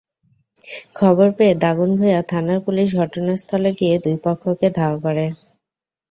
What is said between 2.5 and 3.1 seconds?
police